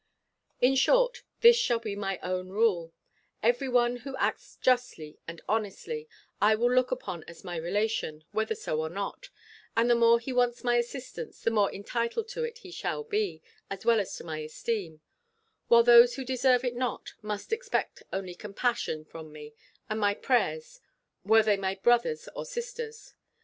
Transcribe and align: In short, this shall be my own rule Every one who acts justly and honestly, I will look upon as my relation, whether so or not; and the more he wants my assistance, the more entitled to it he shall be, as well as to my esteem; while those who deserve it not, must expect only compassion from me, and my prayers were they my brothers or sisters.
In 0.59 0.73
short, 0.73 1.21
this 1.41 1.55
shall 1.55 1.77
be 1.77 1.95
my 1.95 2.17
own 2.23 2.49
rule 2.49 2.91
Every 3.43 3.69
one 3.69 3.97
who 3.97 4.17
acts 4.17 4.57
justly 4.59 5.19
and 5.27 5.41
honestly, 5.47 6.09
I 6.41 6.55
will 6.55 6.73
look 6.73 6.89
upon 6.89 7.23
as 7.27 7.43
my 7.43 7.55
relation, 7.55 8.23
whether 8.31 8.55
so 8.55 8.81
or 8.81 8.89
not; 8.89 9.29
and 9.77 9.87
the 9.87 9.93
more 9.93 10.19
he 10.19 10.33
wants 10.33 10.63
my 10.63 10.77
assistance, 10.77 11.41
the 11.43 11.51
more 11.51 11.71
entitled 11.71 12.29
to 12.29 12.43
it 12.43 12.57
he 12.57 12.71
shall 12.71 13.03
be, 13.03 13.43
as 13.69 13.85
well 13.85 13.99
as 13.99 14.15
to 14.15 14.23
my 14.23 14.39
esteem; 14.39 15.01
while 15.67 15.83
those 15.83 16.15
who 16.15 16.25
deserve 16.25 16.63
it 16.65 16.75
not, 16.75 17.13
must 17.21 17.53
expect 17.53 18.01
only 18.11 18.33
compassion 18.33 19.05
from 19.05 19.31
me, 19.31 19.53
and 19.87 19.99
my 19.99 20.15
prayers 20.15 20.79
were 21.23 21.43
they 21.43 21.57
my 21.57 21.75
brothers 21.75 22.27
or 22.35 22.43
sisters. 22.43 23.13